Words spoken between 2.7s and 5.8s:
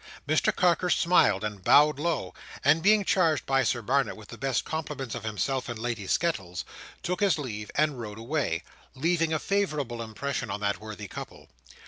being charged by Sir Barnet with the best compliments of himself and